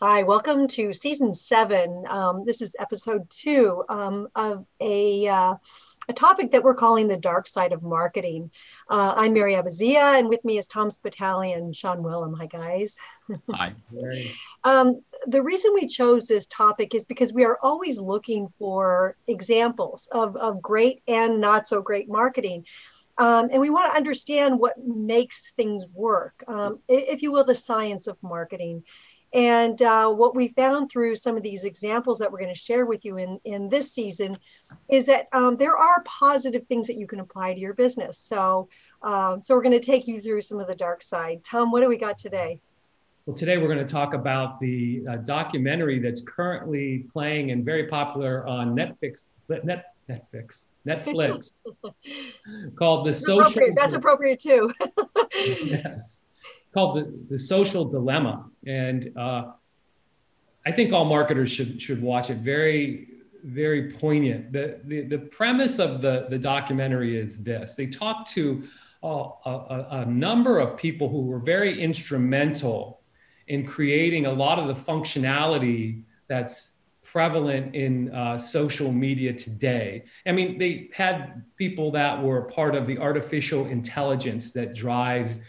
Hi, 0.00 0.22
welcome 0.22 0.68
to 0.68 0.92
season 0.92 1.34
seven. 1.34 2.04
Um, 2.06 2.44
this 2.44 2.62
is 2.62 2.72
episode 2.78 3.28
two 3.30 3.82
um, 3.88 4.28
of 4.36 4.64
a, 4.80 5.26
uh, 5.26 5.54
a 6.08 6.12
topic 6.12 6.52
that 6.52 6.62
we're 6.62 6.76
calling 6.76 7.08
the 7.08 7.16
dark 7.16 7.48
side 7.48 7.72
of 7.72 7.82
marketing. 7.82 8.52
Uh, 8.88 9.14
I'm 9.16 9.32
Mary 9.32 9.54
Abbazia, 9.54 10.20
and 10.20 10.28
with 10.28 10.44
me 10.44 10.56
is 10.56 10.68
Tom 10.68 10.88
Spitale 10.88 11.52
and 11.52 11.74
Sean 11.74 12.04
Willem. 12.04 12.32
Hi, 12.34 12.46
guys. 12.46 12.94
Hi. 13.50 13.72
um, 14.62 15.02
the 15.26 15.42
reason 15.42 15.74
we 15.74 15.88
chose 15.88 16.28
this 16.28 16.46
topic 16.46 16.94
is 16.94 17.04
because 17.04 17.32
we 17.32 17.44
are 17.44 17.58
always 17.60 17.98
looking 17.98 18.46
for 18.56 19.16
examples 19.26 20.08
of, 20.12 20.36
of 20.36 20.62
great 20.62 21.02
and 21.08 21.40
not 21.40 21.66
so 21.66 21.82
great 21.82 22.08
marketing. 22.08 22.64
Um, 23.18 23.48
and 23.50 23.60
we 23.60 23.70
want 23.70 23.90
to 23.90 23.96
understand 23.96 24.60
what 24.60 24.78
makes 24.78 25.50
things 25.56 25.84
work, 25.92 26.44
um, 26.46 26.78
if 26.88 27.20
you 27.20 27.32
will, 27.32 27.42
the 27.42 27.56
science 27.56 28.06
of 28.06 28.16
marketing. 28.22 28.84
And 29.32 29.80
uh, 29.82 30.10
what 30.10 30.34
we 30.34 30.48
found 30.48 30.90
through 30.90 31.16
some 31.16 31.36
of 31.36 31.42
these 31.42 31.64
examples 31.64 32.18
that 32.18 32.32
we're 32.32 32.38
going 32.38 32.54
to 32.54 32.58
share 32.58 32.86
with 32.86 33.04
you 33.04 33.18
in, 33.18 33.38
in 33.44 33.68
this 33.68 33.92
season 33.92 34.38
is 34.88 35.06
that 35.06 35.28
um, 35.32 35.56
there 35.56 35.76
are 35.76 36.02
positive 36.04 36.66
things 36.66 36.86
that 36.86 36.96
you 36.96 37.06
can 37.06 37.20
apply 37.20 37.52
to 37.52 37.60
your 37.60 37.74
business. 37.74 38.16
So, 38.18 38.68
um, 39.02 39.40
so 39.40 39.54
we're 39.54 39.62
going 39.62 39.78
to 39.78 39.84
take 39.84 40.08
you 40.08 40.20
through 40.20 40.40
some 40.40 40.60
of 40.60 40.66
the 40.66 40.74
dark 40.74 41.02
side. 41.02 41.44
Tom, 41.44 41.70
what 41.70 41.82
do 41.82 41.88
we 41.88 41.98
got 41.98 42.16
today? 42.16 42.60
Well, 43.26 43.36
today 43.36 43.58
we're 43.58 43.72
going 43.72 43.84
to 43.86 43.92
talk 43.92 44.14
about 44.14 44.58
the 44.60 45.04
uh, 45.06 45.16
documentary 45.16 45.98
that's 45.98 46.22
currently 46.22 47.06
playing 47.12 47.50
and 47.50 47.62
very 47.62 47.86
popular 47.86 48.46
on 48.46 48.74
Netflix. 48.74 49.28
Net, 49.50 49.92
Netflix. 50.08 50.66
Netflix 50.86 51.52
called 52.76 53.04
the 53.04 53.10
that's 53.10 53.26
social. 53.26 53.40
Appropriate. 53.40 53.74
That's 53.76 53.94
appropriate 53.94 54.40
too. 54.40 54.72
yes 55.34 56.20
called 56.72 56.96
the, 56.96 57.18
the 57.30 57.38
social 57.38 57.84
dilemma. 57.84 58.50
And 58.66 59.12
uh, 59.16 59.52
I 60.66 60.72
think 60.72 60.92
all 60.92 61.04
marketers 61.04 61.50
should, 61.50 61.80
should 61.80 62.02
watch 62.02 62.30
it. 62.30 62.38
Very, 62.38 63.08
very 63.44 63.92
poignant. 63.92 64.52
The, 64.52 64.80
the, 64.84 65.02
the 65.02 65.18
premise 65.18 65.78
of 65.78 66.02
the, 66.02 66.26
the 66.28 66.38
documentary 66.38 67.18
is 67.18 67.42
this 67.42 67.76
they 67.76 67.86
talk 67.86 68.26
to 68.28 68.64
uh, 69.02 69.30
a, 69.46 69.86
a 69.90 70.04
number 70.06 70.58
of 70.58 70.76
people 70.76 71.08
who 71.08 71.22
were 71.22 71.38
very 71.38 71.80
instrumental 71.80 73.00
in 73.46 73.64
creating 73.66 74.26
a 74.26 74.32
lot 74.32 74.58
of 74.58 74.68
the 74.68 74.74
functionality 74.74 76.02
that's 76.26 76.74
prevalent 77.02 77.74
in 77.74 78.14
uh, 78.14 78.36
social 78.36 78.92
media 78.92 79.32
today. 79.32 80.04
I 80.26 80.32
mean, 80.32 80.58
they 80.58 80.90
had 80.92 81.42
people 81.56 81.90
that 81.92 82.22
were 82.22 82.42
part 82.42 82.74
of 82.74 82.86
the 82.86 82.98
artificial 82.98 83.66
intelligence 83.66 84.52
that 84.52 84.74
drives 84.74 85.40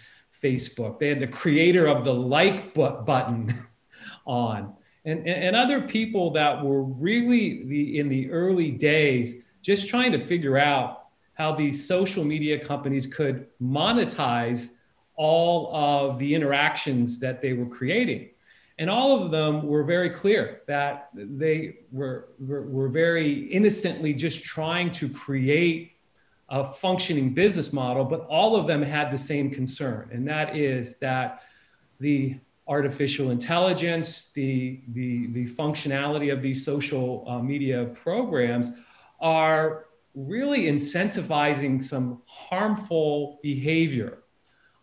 Facebook. 0.43 0.99
They 0.99 1.09
had 1.09 1.19
the 1.19 1.27
creator 1.27 1.87
of 1.87 2.03
the 2.03 2.13
like 2.13 2.73
button 2.73 3.67
on. 4.25 4.73
And, 5.05 5.25
and, 5.27 5.55
other 5.55 5.81
people 5.81 6.31
that 6.31 6.63
were 6.63 6.83
really 6.83 7.63
the, 7.63 7.99
in 7.99 8.09
the 8.09 8.29
early 8.29 8.69
days 8.69 9.35
just 9.61 9.87
trying 9.87 10.11
to 10.11 10.19
figure 10.19 10.57
out 10.57 11.07
how 11.33 11.55
these 11.55 11.87
social 11.87 12.23
media 12.23 12.59
companies 12.59 13.07
could 13.07 13.47
monetize 13.61 14.71
all 15.15 15.73
of 15.73 16.19
the 16.19 16.35
interactions 16.35 17.17
that 17.19 17.41
they 17.41 17.53
were 17.53 17.65
creating. 17.65 18.29
And 18.77 18.89
all 18.89 19.21
of 19.21 19.31
them 19.31 19.67
were 19.67 19.83
very 19.83 20.09
clear 20.09 20.61
that 20.67 21.09
they 21.13 21.79
were, 21.91 22.29
were, 22.39 22.63
were 22.63 22.87
very 22.87 23.31
innocently 23.31 24.13
just 24.13 24.43
trying 24.43 24.91
to 24.93 25.09
create 25.09 25.93
a 26.50 26.72
functioning 26.72 27.33
business 27.33 27.72
model, 27.72 28.03
but 28.03 28.22
all 28.28 28.55
of 28.55 28.67
them 28.67 28.81
had 28.81 29.11
the 29.11 29.17
same 29.17 29.52
concern, 29.52 30.09
and 30.11 30.28
that 30.28 30.55
is 30.55 30.97
that 30.97 31.44
the 32.00 32.36
artificial 32.67 33.31
intelligence, 33.31 34.30
the, 34.36 34.81
the, 34.89 35.31
the 35.33 35.47
functionality 35.55 36.31
of 36.31 36.42
these 36.42 36.64
social 36.64 37.25
uh, 37.27 37.39
media 37.39 37.86
programs 37.95 38.72
are 39.20 39.86
really 40.14 40.65
incentivizing 40.65 41.83
some 41.83 42.21
harmful 42.26 43.39
behavior. 43.42 44.20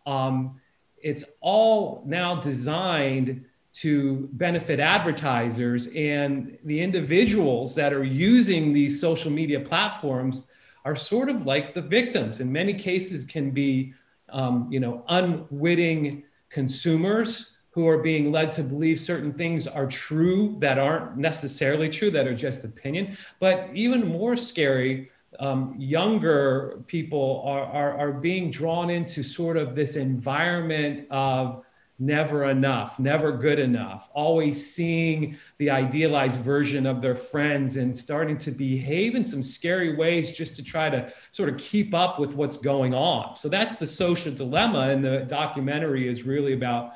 Um, 0.05 0.59
it's 1.01 1.23
all 1.41 2.03
now 2.05 2.39
designed 2.39 3.45
to 3.73 4.27
benefit 4.33 4.79
advertisers 4.79 5.87
and 5.95 6.57
the 6.65 6.81
individuals 6.81 7.75
that 7.75 7.93
are 7.93 8.03
using 8.03 8.73
these 8.73 8.99
social 8.99 9.31
media 9.31 9.59
platforms 9.59 10.47
are 10.87 10.95
sort 10.95 11.27
of 11.27 11.45
like 11.45 11.73
the 11.73 11.81
victims. 11.81 12.39
In 12.39 12.49
many 12.49 12.73
cases, 12.73 13.25
can 13.25 13.51
be 13.51 13.93
um, 14.29 14.67
you 14.71 14.79
know 14.79 15.03
unwitting 15.09 16.23
consumers 16.49 17.57
who 17.71 17.85
are 17.87 17.99
being 17.99 18.31
led 18.31 18.51
to 18.53 18.63
believe 18.63 18.99
certain 18.99 19.33
things 19.33 19.67
are 19.67 19.85
true 19.85 20.55
that 20.59 20.79
aren't 20.79 21.17
necessarily 21.17 21.89
true, 21.89 22.09
that 22.09 22.25
are 22.25 22.33
just 22.33 22.63
opinion. 22.63 23.15
But 23.39 23.69
even 23.73 24.07
more 24.07 24.35
scary, 24.35 25.11
um, 25.39 25.75
younger 25.77 26.81
people 26.87 27.43
are, 27.45 27.65
are, 27.65 27.97
are 27.99 28.13
being 28.13 28.49
drawn 28.49 28.89
into 28.89 29.21
sort 29.21 29.57
of 29.57 29.75
this 29.75 29.95
environment 29.95 31.05
of 31.11 31.63
never 31.99 32.45
enough, 32.45 32.99
never 32.99 33.31
good 33.31 33.57
enough, 33.57 34.09
always 34.13 34.73
seeing 34.73 35.35
the 35.57 35.69
idealized 35.69 36.39
version 36.39 36.85
of 36.85 37.01
their 37.01 37.15
friends 37.15 37.75
and 37.75 37.95
starting 37.95 38.37
to 38.37 38.51
behave 38.51 39.15
in 39.15 39.25
some 39.25 39.41
scary 39.41 39.95
ways 39.95 40.31
just 40.31 40.55
to 40.55 40.63
try 40.63 40.89
to 40.89 41.11
sort 41.31 41.49
of 41.49 41.57
keep 41.57 41.95
up 41.95 42.19
with 42.19 42.35
what's 42.35 42.57
going 42.57 42.93
on. 42.93 43.35
So 43.35 43.49
that's 43.49 43.77
the 43.77 43.87
social 43.87 44.31
dilemma. 44.31 44.89
And 44.89 45.03
the 45.03 45.21
documentary 45.21 46.07
is 46.07 46.23
really 46.23 46.53
about 46.53 46.93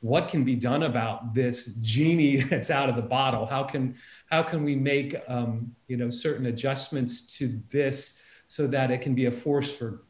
what 0.00 0.28
can 0.28 0.44
be 0.44 0.54
done 0.54 0.84
about 0.84 1.34
this 1.34 1.74
genie 1.80 2.36
that's 2.42 2.70
out 2.70 2.88
of 2.88 2.94
the 2.94 3.02
bottle. 3.02 3.46
How 3.46 3.64
can, 3.64 3.96
how 4.30 4.44
can 4.44 4.62
we 4.62 4.76
make 4.76 5.16
um, 5.26 5.74
you 5.88 5.96
know, 5.96 6.10
certain 6.10 6.46
adjustments 6.46 7.22
to 7.38 7.60
this 7.70 8.20
so 8.46 8.68
that 8.68 8.92
it 8.92 9.00
can 9.00 9.16
be 9.16 9.26
a 9.26 9.32
force 9.32 9.74
for 9.74 10.04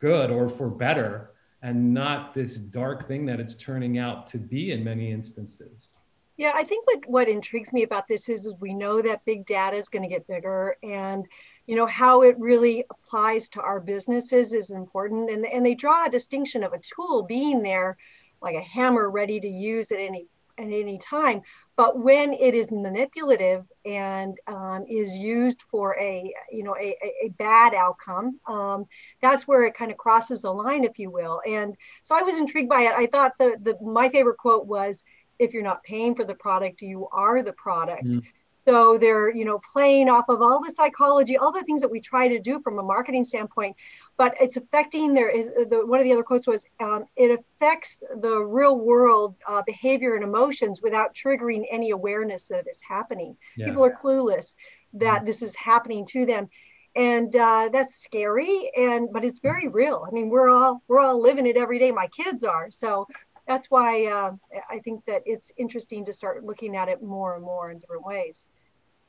good 0.00 0.30
or 0.30 0.50
for 0.50 0.68
better 0.68 1.30
and 1.66 1.92
not 1.92 2.32
this 2.32 2.58
dark 2.58 3.08
thing 3.08 3.26
that 3.26 3.40
it's 3.40 3.56
turning 3.56 3.98
out 3.98 4.24
to 4.28 4.38
be 4.38 4.70
in 4.70 4.84
many 4.84 5.10
instances. 5.10 5.90
Yeah, 6.36 6.52
I 6.54 6.62
think 6.62 6.86
what, 6.86 7.08
what 7.08 7.28
intrigues 7.28 7.72
me 7.72 7.82
about 7.82 8.06
this 8.06 8.28
is, 8.28 8.46
is 8.46 8.54
we 8.60 8.72
know 8.72 9.02
that 9.02 9.24
big 9.24 9.46
data 9.46 9.76
is 9.76 9.88
going 9.88 10.04
to 10.04 10.08
get 10.08 10.28
bigger 10.28 10.76
and 10.84 11.26
you 11.66 11.74
know 11.74 11.86
how 11.86 12.22
it 12.22 12.38
really 12.38 12.84
applies 12.88 13.48
to 13.48 13.60
our 13.60 13.80
businesses 13.80 14.52
is 14.52 14.70
important 14.70 15.28
and, 15.28 15.44
and 15.44 15.66
they 15.66 15.74
draw 15.74 16.06
a 16.06 16.10
distinction 16.10 16.62
of 16.62 16.72
a 16.72 16.80
tool 16.94 17.24
being 17.24 17.64
there 17.64 17.96
like 18.40 18.54
a 18.54 18.60
hammer 18.60 19.10
ready 19.10 19.40
to 19.40 19.48
use 19.48 19.90
at 19.90 19.98
any 19.98 20.28
at 20.58 20.64
any 20.66 20.98
time. 20.98 21.42
But 21.76 21.98
when 21.98 22.32
it 22.32 22.54
is 22.54 22.70
manipulative 22.70 23.64
and 23.84 24.38
um, 24.46 24.84
is 24.88 25.14
used 25.14 25.62
for 25.70 25.96
a, 25.98 26.32
you 26.50 26.62
know, 26.62 26.74
a, 26.76 26.96
a 27.24 27.28
bad 27.38 27.74
outcome, 27.74 28.40
um, 28.46 28.86
that's 29.20 29.46
where 29.46 29.64
it 29.64 29.74
kind 29.74 29.90
of 29.90 29.98
crosses 29.98 30.42
the 30.42 30.52
line, 30.52 30.84
if 30.84 30.98
you 30.98 31.10
will. 31.10 31.42
And 31.46 31.76
so 32.02 32.16
I 32.16 32.22
was 32.22 32.36
intrigued 32.36 32.70
by 32.70 32.82
it. 32.82 32.92
I 32.92 33.06
thought 33.06 33.32
the, 33.38 33.56
the 33.60 33.76
my 33.84 34.08
favorite 34.08 34.38
quote 34.38 34.66
was, 34.66 35.02
"If 35.38 35.52
you're 35.52 35.62
not 35.62 35.82
paying 35.82 36.14
for 36.14 36.24
the 36.24 36.34
product, 36.34 36.80
you 36.80 37.08
are 37.12 37.42
the 37.42 37.52
product." 37.52 38.04
Mm. 38.04 38.22
So 38.66 38.98
they're, 38.98 39.34
you 39.34 39.44
know, 39.44 39.60
playing 39.72 40.08
off 40.08 40.28
of 40.28 40.42
all 40.42 40.60
the 40.60 40.72
psychology, 40.72 41.36
all 41.36 41.52
the 41.52 41.62
things 41.62 41.80
that 41.82 41.90
we 41.90 42.00
try 42.00 42.26
to 42.26 42.40
do 42.40 42.60
from 42.60 42.80
a 42.80 42.82
marketing 42.82 43.22
standpoint, 43.22 43.76
but 44.16 44.34
it's 44.40 44.56
affecting 44.56 45.14
their. 45.14 45.28
Is 45.28 45.46
the 45.46 45.82
one 45.86 46.00
of 46.00 46.04
the 46.04 46.12
other 46.12 46.24
quotes 46.24 46.48
was, 46.48 46.66
um, 46.80 47.04
"It 47.14 47.30
affects 47.30 48.02
the 48.20 48.38
real 48.38 48.76
world 48.76 49.36
uh, 49.46 49.62
behavior 49.64 50.16
and 50.16 50.24
emotions 50.24 50.82
without 50.82 51.14
triggering 51.14 51.64
any 51.70 51.90
awareness 51.90 52.48
that 52.48 52.66
it's 52.66 52.82
happening. 52.82 53.36
Yeah. 53.56 53.66
People 53.66 53.84
are 53.84 53.96
clueless 54.02 54.54
that 54.94 55.18
mm-hmm. 55.18 55.26
this 55.26 55.42
is 55.42 55.54
happening 55.54 56.04
to 56.06 56.26
them." 56.26 56.48
and 56.96 57.36
uh, 57.36 57.68
that's 57.70 57.94
scary 57.94 58.72
and 58.74 59.12
but 59.12 59.22
it's 59.22 59.38
very 59.38 59.68
real 59.68 60.04
i 60.08 60.10
mean 60.10 60.30
we're 60.30 60.48
all 60.48 60.82
we're 60.88 60.98
all 60.98 61.20
living 61.20 61.46
it 61.46 61.56
every 61.56 61.78
day 61.78 61.90
my 61.90 62.06
kids 62.06 62.42
are 62.42 62.70
so 62.70 63.06
that's 63.46 63.70
why 63.70 64.06
uh, 64.06 64.32
i 64.70 64.78
think 64.78 65.04
that 65.04 65.22
it's 65.26 65.52
interesting 65.58 66.04
to 66.06 66.12
start 66.12 66.42
looking 66.42 66.74
at 66.74 66.88
it 66.88 67.02
more 67.02 67.34
and 67.34 67.44
more 67.44 67.70
in 67.70 67.78
different 67.78 68.04
ways 68.04 68.46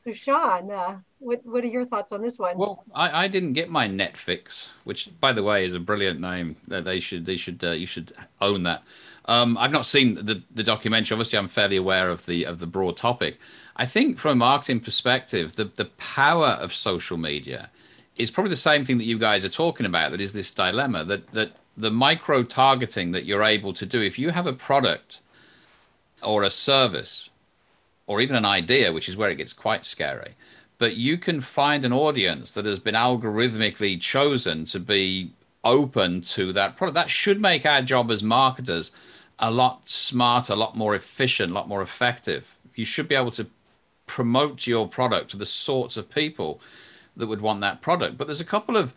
so 0.07 0.13
Sean, 0.13 0.71
uh, 0.71 0.99
what 1.19 1.45
what 1.45 1.63
are 1.63 1.67
your 1.67 1.85
thoughts 1.85 2.11
on 2.11 2.21
this 2.21 2.37
one? 2.37 2.57
Well, 2.57 2.83
I, 2.95 3.25
I 3.25 3.27
didn't 3.27 3.53
get 3.53 3.69
my 3.69 3.87
Netflix, 3.87 4.69
which 4.83 5.09
by 5.19 5.33
the 5.33 5.43
way 5.43 5.65
is 5.65 5.73
a 5.73 5.79
brilliant 5.79 6.21
name. 6.21 6.55
That 6.67 6.85
they 6.85 6.99
should 6.99 7.25
they 7.25 7.37
should 7.37 7.63
uh, 7.63 7.71
you 7.71 7.85
should 7.85 8.13
own 8.39 8.63
that. 8.63 8.83
Um, 9.25 9.57
I've 9.57 9.71
not 9.71 9.85
seen 9.85 10.15
the 10.15 10.43
the 10.53 10.63
documentary. 10.63 11.15
Obviously, 11.15 11.37
I'm 11.37 11.47
fairly 11.47 11.75
aware 11.75 12.09
of 12.09 12.25
the 12.25 12.45
of 12.45 12.59
the 12.59 12.67
broad 12.67 12.95
topic. 12.95 13.37
I 13.75 13.85
think 13.85 14.17
from 14.17 14.31
a 14.31 14.35
marketing 14.35 14.79
perspective, 14.79 15.55
the 15.55 15.65
the 15.65 15.85
power 15.97 16.57
of 16.61 16.73
social 16.73 17.17
media 17.17 17.69
is 18.15 18.31
probably 18.31 18.49
the 18.49 18.55
same 18.55 18.85
thing 18.85 18.97
that 18.99 19.05
you 19.05 19.19
guys 19.19 19.43
are 19.43 19.49
talking 19.49 19.85
about. 19.85 20.11
That 20.11 20.21
is 20.21 20.33
this 20.33 20.51
dilemma 20.51 21.03
that 21.05 21.31
that 21.33 21.51
the 21.75 21.91
micro 21.91 22.43
targeting 22.43 23.11
that 23.11 23.25
you're 23.25 23.43
able 23.43 23.73
to 23.73 23.85
do. 23.85 24.01
If 24.01 24.17
you 24.17 24.29
have 24.29 24.47
a 24.47 24.53
product 24.53 25.19
or 26.23 26.43
a 26.43 26.49
service 26.49 27.29
or 28.07 28.21
even 28.21 28.35
an 28.35 28.45
idea, 28.45 28.91
which 28.91 29.07
is 29.07 29.15
where 29.15 29.29
it 29.29 29.35
gets 29.35 29.53
quite 29.53 29.85
scary. 29.85 30.33
But 30.79 30.95
you 30.95 31.17
can 31.17 31.41
find 31.41 31.83
an 31.83 31.93
audience 31.93 32.53
that 32.53 32.65
has 32.65 32.79
been 32.79 32.95
algorithmically 32.95 33.99
chosen 33.99 34.65
to 34.65 34.79
be 34.79 35.31
open 35.63 36.21
to 36.21 36.53
that 36.53 36.77
product. 36.77 36.95
That 36.95 37.09
should 37.09 37.41
make 37.41 37.65
our 37.65 37.81
job 37.81 38.09
as 38.09 38.23
marketers 38.23 38.91
a 39.39 39.51
lot 39.51 39.87
smarter, 39.89 40.53
a 40.53 40.55
lot 40.55 40.77
more 40.77 40.95
efficient, 40.95 41.51
a 41.51 41.53
lot 41.53 41.67
more 41.67 41.81
effective. 41.81 42.57
You 42.75 42.85
should 42.85 43.07
be 43.07 43.15
able 43.15 43.31
to 43.31 43.47
promote 44.05 44.65
your 44.65 44.87
product 44.87 45.31
to 45.31 45.37
the 45.37 45.45
sorts 45.45 45.97
of 45.97 46.09
people 46.09 46.61
that 47.17 47.27
would 47.27 47.41
want 47.41 47.59
that 47.61 47.81
product. 47.81 48.17
But 48.17 48.27
there's 48.27 48.41
a 48.41 48.45
couple 48.45 48.77
of 48.77 48.93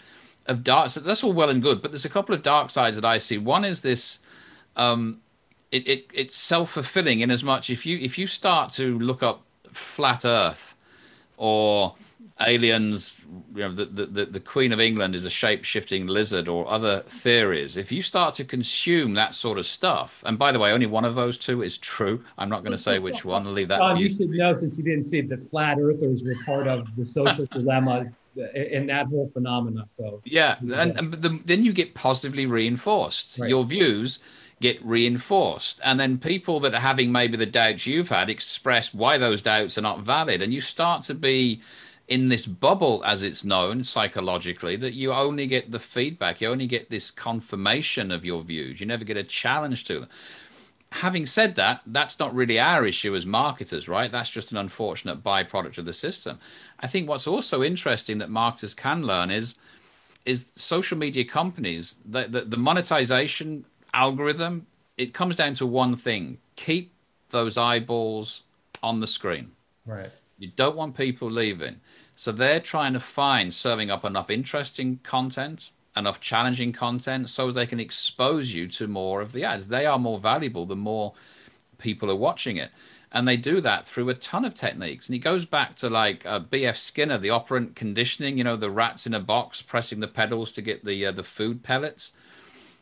of 0.47 0.65
dark. 0.65 0.91
That's 0.93 1.23
all 1.23 1.33
well 1.33 1.51
and 1.51 1.63
good, 1.63 1.83
but 1.83 1.91
there's 1.93 2.05
a 2.05 2.11
couple 2.11 2.35
of 2.35 2.43
dark 2.43 2.71
sides 2.71 2.97
that 2.97 3.05
I 3.05 3.19
see. 3.19 3.39
One 3.39 3.65
is 3.65 3.81
this. 3.81 4.19
Um, 4.77 5.21
it, 5.73 5.89
it 5.89 6.07
it's 6.13 6.37
self 6.37 6.73
fulfilling 6.73 7.21
in 7.21 7.31
as 7.31 7.45
much 7.45 7.71
if 7.71 7.87
you 7.87 7.99
if 7.99 8.19
you 8.19 8.27
start 8.27 8.73
to 8.73 8.99
look 8.99 9.23
up 9.23 9.43
flat 9.71 10.25
Earth 10.25 10.77
or 11.37 11.95
aliens, 12.47 13.23
you 13.55 13.63
know, 13.63 13.73
the, 13.73 13.85
the, 13.85 14.25
the 14.27 14.41
Queen 14.41 14.73
of 14.73 14.81
England 14.81 15.15
is 15.15 15.25
a 15.25 15.31
shape 15.31 15.65
shifting 15.65 16.07
lizard 16.07 16.49
or 16.49 16.69
other 16.71 17.01
theories, 17.01 17.77
if 17.77 17.93
you 17.93 18.03
start 18.03 18.35
to 18.35 18.45
consume 18.45 19.15
that 19.15 19.35
sort 19.35 19.59
of 19.59 19.67
stuff, 19.67 20.23
and 20.27 20.39
by 20.39 20.53
the 20.53 20.59
way, 20.59 20.73
only 20.73 20.87
one 20.87 21.05
of 21.05 21.15
those 21.15 21.39
two 21.39 21.63
is 21.63 21.79
true. 21.79 22.23
I'm 22.39 22.49
not 22.49 22.63
going 22.63 22.73
to 22.73 22.79
say 22.79 22.99
which 22.99 23.25
one. 23.25 23.47
I'll 23.47 23.53
leave 23.53 23.69
that 23.69 23.81
well, 23.81 23.97
you. 23.97 24.09
you. 24.09 24.15
should 24.15 24.31
know 24.31 24.55
since 24.55 24.77
you 24.77 24.85
didn't 24.85 25.05
see 25.05 25.21
that 25.23 25.51
flat 25.51 25.79
earthers 25.79 26.25
were 26.25 26.35
part 26.45 26.67
of 26.67 26.95
the 26.97 27.05
social 27.05 27.47
dilemma 27.53 28.11
in 28.55 28.87
that 28.87 29.07
whole 29.07 29.31
phenomena. 29.33 29.85
So 29.89 30.23
yeah, 30.25 30.57
and, 30.61 30.99
and 30.99 31.13
the, 31.15 31.41
then 31.45 31.65
you 31.65 31.73
get 31.73 31.95
positively 31.95 32.47
reinforced. 32.47 33.39
Right. 33.39 33.51
Your 33.51 33.65
views 33.65 34.21
get 34.61 34.85
reinforced. 34.85 35.81
And 35.83 35.99
then 35.99 36.19
people 36.19 36.61
that 36.61 36.75
are 36.75 36.81
having 36.81 37.11
maybe 37.11 37.37
the 37.37 37.47
doubts 37.47 37.87
you've 37.87 38.11
had 38.11 38.29
express 38.29 38.93
why 38.93 39.17
those 39.19 39.43
doubts 39.43 39.79
are 39.79 39.83
not 39.83 40.01
valid. 40.01 40.43
And 40.43 40.53
you 40.53 40.61
start 40.61 41.03
to 41.05 41.15
be 41.15 41.63
in 42.09 42.29
this 42.29 42.45
bubble, 42.45 43.03
as 43.07 43.23
it's 43.23 43.45
known 43.45 43.85
psychologically, 43.85 44.77
that 44.77 44.95
you 44.95 45.13
only 45.13 45.47
get 45.47 45.71
the 45.71 45.79
feedback, 45.79 46.41
you 46.41 46.49
only 46.49 46.67
get 46.67 46.91
this 46.91 47.11
confirmation 47.11 48.11
of 48.11 48.25
your 48.25 48.43
views. 48.43 48.81
You 48.81 48.87
never 48.87 49.05
get 49.05 49.17
a 49.17 49.23
challenge 49.23 49.85
to 49.85 50.01
them. 50.01 50.09
Having 50.93 51.27
said 51.27 51.55
that, 51.55 51.83
that's 51.87 52.19
not 52.19 52.35
really 52.35 52.59
our 52.59 52.85
issue 52.85 53.15
as 53.15 53.25
marketers, 53.25 53.89
right? 53.89 54.11
That's 54.11 54.33
just 54.33 54.51
an 54.51 54.59
unfortunate 54.59 55.23
byproduct 55.23 55.79
of 55.79 55.85
the 55.85 55.93
system. 55.93 56.41
I 56.81 56.89
think 56.89 57.09
what's 57.09 57.29
also 57.29 57.63
interesting 57.63 58.19
that 58.19 58.29
marketers 58.29 58.75
can 58.75 59.05
learn 59.05 59.31
is 59.31 59.57
is 60.27 60.51
social 60.55 60.99
media 60.99 61.25
companies 61.25 61.97
the, 62.05 62.25
the, 62.25 62.43
the 62.43 62.57
monetization 62.59 63.65
algorithm 63.95 64.67
it 64.97 65.15
comes 65.15 65.37
down 65.37 65.55
to 65.55 65.67
one 65.67 65.97
thing 65.97 66.39
keep 66.57 66.93
those 67.31 67.57
eyeballs 67.57 68.43
on 68.83 69.01
the 69.01 69.07
screen 69.07 69.51
right 69.87 70.11
you 70.39 70.49
don't 70.57 70.77
want 70.77 70.97
people 70.97 71.31
leaving 71.31 71.77
so 72.21 72.33
they're 72.33 72.61
trying 72.61 72.93
to 72.93 73.01
find 73.01 73.55
serving 73.55 73.91
up 73.91 74.05
enough 74.05 74.29
interesting 74.29 75.01
content, 75.03 75.71
enough 75.97 76.21
challenging 76.21 76.71
content, 76.71 77.31
so 77.31 77.49
as 77.49 77.55
they 77.55 77.65
can 77.65 77.81
expose 77.81 78.53
you 78.53 78.69
to 78.69 78.87
more 78.87 79.23
of 79.23 79.33
the 79.33 79.43
ads. 79.43 79.69
They 79.69 79.87
are 79.87 79.99
more 79.99 80.19
valuable 80.19 80.67
the 80.67 80.77
more 80.77 81.15
people 81.79 82.11
are 82.11 82.17
watching 82.17 82.59
it. 82.59 82.73
And 83.11 83.27
they 83.27 83.39
do 83.39 83.63
that 83.63 83.87
through 83.87 84.11
a 84.11 84.15
ton 84.15 84.45
of 84.45 84.53
techniques. 84.55 85.09
And 85.09 85.17
it 85.17 85.21
goes 85.21 85.47
back 85.47 85.77
to 85.77 85.89
like 85.89 86.27
uh, 86.27 86.41
B.F. 86.41 86.77
Skinner, 86.77 87.17
the 87.17 87.31
operant 87.31 87.75
conditioning, 87.75 88.37
you 88.37 88.45
know, 88.45 88.55
the 88.55 88.71
rats 88.71 89.07
in 89.07 89.15
a 89.15 89.21
box 89.21 89.63
pressing 89.63 90.01
the 90.01 90.07
pedals 90.07 90.53
to 90.53 90.61
get 90.61 90.85
the, 90.85 91.07
uh, 91.07 91.13
the 91.13 91.25
food 91.25 91.63
pellets 91.63 92.13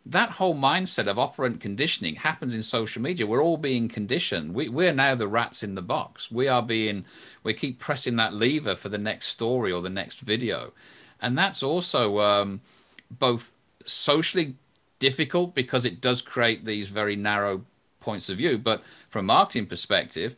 that 0.09 0.31
whole 0.31 0.55
mindset 0.55 1.07
of 1.07 1.19
operant 1.19 1.61
conditioning 1.61 2.17
happens 2.17 2.55
in 2.55 2.63
social 2.63 3.03
media. 3.03 3.27
We're 3.27 3.43
all 3.43 3.59
being 3.59 3.89
conditioned. 3.89 4.55
We, 4.55 4.69
we're 4.71 4.95
now 4.95 5.15
the 5.15 5.29
rats 5.29 5.63
in 5.63 5.75
the 5.75 5.83
box. 5.83 6.31
We 6.31 6.49
are 6.49 6.63
being, 6.63 7.05
we 7.43 7.53
keep 7.53 7.79
pressing 7.79 8.17
that 8.17 8.33
lever 8.33 8.75
for 8.75 8.89
the 8.89 8.99
next 8.99 9.29
story 9.29 9.71
or 9.71 9.83
the 9.83 9.91
next 9.91 10.21
video. 10.21 10.73
And 11.21 11.37
that's 11.37 11.63
also 11.63 12.21
um, 12.21 12.63
both 13.11 13.55
socially 13.85 14.55
difficult 14.99 15.55
because 15.55 15.85
it 15.85 16.01
does 16.01 16.23
create 16.23 16.65
these 16.65 16.89
very 16.89 17.15
narrow 17.15 17.65
points 18.01 18.31
of 18.31 18.39
view. 18.39 18.57
But 18.57 18.83
from 19.11 19.27
a 19.27 19.35
marketing 19.35 19.67
perspective, 19.67 20.35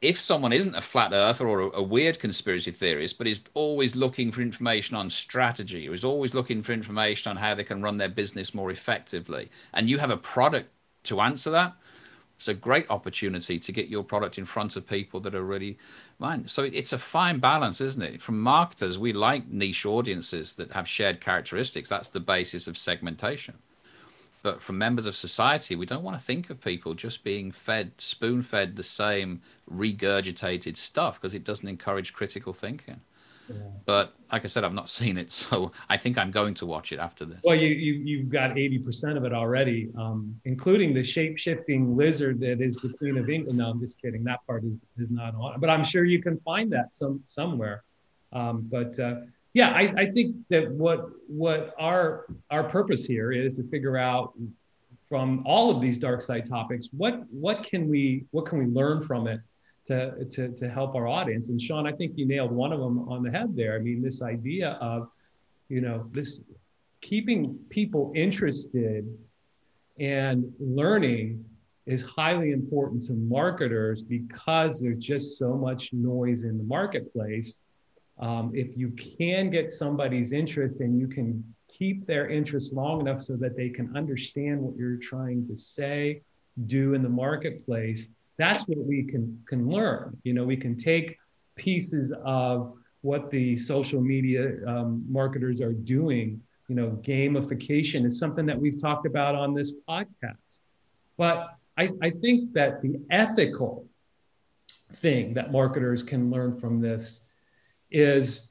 if 0.00 0.20
someone 0.20 0.52
isn't 0.52 0.76
a 0.76 0.80
flat 0.80 1.12
earther 1.12 1.48
or 1.48 1.60
a, 1.60 1.78
a, 1.78 1.82
weird 1.82 2.20
conspiracy 2.20 2.70
theorist, 2.70 3.18
but 3.18 3.26
is 3.26 3.42
always 3.54 3.96
looking 3.96 4.30
for 4.30 4.42
information 4.42 4.96
on 4.96 5.10
strategy, 5.10 5.88
or 5.88 5.94
is 5.94 6.04
always 6.04 6.34
looking 6.34 6.62
for 6.62 6.72
information 6.72 7.30
on 7.30 7.36
how 7.36 7.54
they 7.54 7.64
can 7.64 7.82
run 7.82 7.98
their 7.98 8.08
business 8.08 8.54
more 8.54 8.70
effectively, 8.70 9.50
and 9.74 9.90
you 9.90 9.98
have 9.98 10.10
a 10.10 10.16
product 10.16 10.70
to 11.04 11.20
answer 11.20 11.50
that, 11.50 11.74
it's 12.38 12.46
a 12.46 12.54
great 12.54 12.88
opportunity 12.88 13.58
to 13.58 13.72
get 13.72 13.88
your 13.88 14.04
product 14.04 14.38
in 14.38 14.44
front 14.44 14.76
of 14.76 14.86
people 14.86 15.18
that 15.20 15.34
are 15.34 15.42
really 15.42 15.76
mine. 16.20 16.46
So 16.46 16.62
it's 16.62 16.92
a 16.92 16.98
fine 16.98 17.40
balance, 17.40 17.80
isn't 17.80 18.00
it? 18.00 18.22
From 18.22 18.40
marketers, 18.40 18.96
we 18.96 19.12
like 19.12 19.48
niche 19.48 19.84
audiences 19.84 20.52
that 20.52 20.70
have 20.70 20.86
shared 20.86 21.20
characteristics. 21.20 21.88
That's 21.88 22.10
the 22.10 22.20
basis 22.20 22.68
of 22.68 22.78
segmentation. 22.78 23.58
But 24.42 24.62
from 24.62 24.78
members 24.78 25.06
of 25.06 25.16
society, 25.16 25.74
we 25.74 25.86
don't 25.86 26.02
want 26.02 26.18
to 26.18 26.24
think 26.24 26.50
of 26.50 26.60
people 26.60 26.94
just 26.94 27.24
being 27.24 27.50
fed, 27.50 27.92
spoon 27.98 28.42
fed 28.42 28.76
the 28.76 28.82
same 28.82 29.42
regurgitated 29.70 30.76
stuff 30.76 31.20
because 31.20 31.34
it 31.34 31.44
doesn't 31.44 31.68
encourage 31.68 32.12
critical 32.12 32.52
thinking. 32.52 33.00
Yeah. 33.48 33.56
But 33.84 34.14
like 34.30 34.44
I 34.44 34.48
said, 34.48 34.64
I've 34.64 34.74
not 34.74 34.88
seen 35.00 35.16
it, 35.18 35.32
so 35.32 35.72
I 35.88 35.96
think 35.96 36.18
I'm 36.18 36.30
going 36.30 36.54
to 36.54 36.66
watch 36.66 36.92
it 36.92 36.98
after 36.98 37.24
this. 37.24 37.40
Well, 37.42 37.56
you, 37.56 37.68
you 37.68 37.94
you've 37.94 38.28
got 38.28 38.50
80% 38.50 39.16
of 39.16 39.24
it 39.24 39.32
already, 39.32 39.90
um, 39.96 40.38
including 40.44 40.94
the 40.94 41.02
shape 41.02 41.38
shifting 41.38 41.96
lizard 41.96 42.40
that 42.40 42.60
is 42.60 42.76
the 42.76 42.96
Queen 42.96 43.18
of 43.18 43.30
England. 43.30 43.58
No, 43.58 43.70
I'm 43.70 43.80
just 43.80 44.00
kidding. 44.00 44.24
That 44.24 44.46
part 44.46 44.64
is 44.64 44.80
is 44.98 45.10
not 45.10 45.34
on, 45.34 45.60
but 45.60 45.70
I'm 45.70 45.84
sure 45.84 46.04
you 46.04 46.22
can 46.22 46.38
find 46.40 46.70
that 46.72 46.94
some 46.94 47.22
somewhere. 47.24 47.84
Um, 48.32 48.68
but 48.70 48.98
uh, 48.98 49.20
yeah, 49.58 49.70
I, 49.70 49.92
I 49.96 50.06
think 50.12 50.36
that 50.50 50.70
what 50.70 51.08
what 51.26 51.74
our 51.80 52.26
our 52.48 52.62
purpose 52.62 53.04
here 53.04 53.32
is 53.32 53.54
to 53.54 53.64
figure 53.64 53.96
out 53.96 54.32
from 55.08 55.42
all 55.44 55.68
of 55.68 55.82
these 55.82 55.98
dark 55.98 56.22
side 56.22 56.48
topics 56.48 56.90
what 56.92 57.24
what 57.32 57.64
can 57.64 57.88
we 57.88 58.24
what 58.30 58.46
can 58.46 58.60
we 58.60 58.66
learn 58.66 59.02
from 59.02 59.26
it 59.26 59.40
to, 59.86 60.24
to, 60.26 60.50
to 60.50 60.70
help 60.70 60.94
our 60.94 61.08
audience? 61.08 61.48
And 61.48 61.60
sean 61.60 61.88
i 61.88 61.92
think 61.92 62.12
you 62.14 62.24
nailed 62.24 62.52
one 62.52 62.72
of 62.72 62.78
them 62.78 63.08
on 63.08 63.24
the 63.24 63.32
head 63.32 63.56
there. 63.56 63.74
I 63.74 63.80
mean 63.80 64.00
this 64.00 64.22
idea 64.22 64.78
of 64.80 65.10
you 65.68 65.80
know 65.80 66.08
this 66.12 66.40
keeping 67.00 67.58
people 67.68 68.12
interested 68.14 69.12
and 69.98 70.52
learning 70.60 71.44
is 71.86 72.02
highly 72.04 72.52
important 72.52 73.02
to 73.06 73.12
marketers 73.14 74.02
because 74.02 74.80
there's 74.80 75.04
just 75.04 75.36
so 75.36 75.56
much 75.56 75.92
noise 75.92 76.44
in 76.44 76.58
the 76.58 76.64
marketplace 76.64 77.58
um, 78.18 78.52
if 78.54 78.76
you 78.76 78.90
can 78.90 79.50
get 79.50 79.70
somebody's 79.70 80.32
interest 80.32 80.80
and 80.80 80.98
you 80.98 81.06
can 81.06 81.44
keep 81.68 82.06
their 82.06 82.28
interest 82.28 82.72
long 82.72 83.00
enough 83.00 83.20
so 83.20 83.36
that 83.36 83.56
they 83.56 83.68
can 83.68 83.96
understand 83.96 84.60
what 84.60 84.76
you're 84.76 84.96
trying 84.96 85.46
to 85.46 85.56
say, 85.56 86.22
do 86.66 86.94
in 86.94 87.02
the 87.02 87.08
marketplace, 87.08 88.08
that's 88.36 88.66
what 88.66 88.78
we 88.78 89.04
can 89.04 89.40
can 89.48 89.68
learn. 89.68 90.16
You 90.24 90.32
know, 90.32 90.44
we 90.44 90.56
can 90.56 90.76
take 90.76 91.16
pieces 91.54 92.12
of 92.24 92.74
what 93.02 93.30
the 93.30 93.58
social 93.58 94.00
media 94.00 94.56
um, 94.66 95.04
marketers 95.08 95.60
are 95.60 95.72
doing. 95.72 96.40
You 96.68 96.74
know, 96.74 96.90
gamification 97.02 98.04
is 98.04 98.18
something 98.18 98.46
that 98.46 98.58
we've 98.58 98.80
talked 98.80 99.06
about 99.06 99.34
on 99.34 99.54
this 99.54 99.72
podcast. 99.88 100.60
But 101.16 101.54
I, 101.76 101.90
I 102.02 102.10
think 102.10 102.52
that 102.54 102.82
the 102.82 103.00
ethical 103.10 103.86
thing 104.94 105.34
that 105.34 105.52
marketers 105.52 106.02
can 106.02 106.30
learn 106.30 106.52
from 106.52 106.80
this 106.80 107.27
is 107.90 108.50